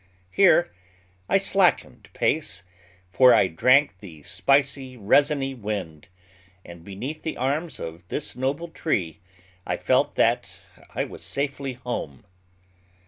Here 0.31 0.71
I 1.29 1.37
slackened 1.37 2.09
pace, 2.11 2.63
for 3.11 3.35
I 3.35 3.45
drank 3.45 3.99
the 3.99 4.23
spicy, 4.23 4.97
resiny 4.97 5.53
wind, 5.53 6.07
and 6.65 6.83
beneath 6.83 7.21
the 7.21 7.37
arms 7.37 7.79
of 7.79 8.07
this 8.07 8.35
noble 8.35 8.69
tree 8.69 9.19
I 9.63 9.77
felt 9.77 10.15
that 10.15 10.59
I 10.95 11.03
was 11.03 11.21
safely 11.23 11.73
home. 11.73 12.25